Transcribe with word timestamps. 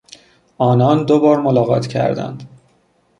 آنان 0.57 1.05
دوبار 1.05 1.39
ملاقات 1.41 1.87
کردند. 1.87 2.43